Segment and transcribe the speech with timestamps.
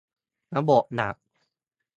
[0.55, 1.15] ระบบหลัก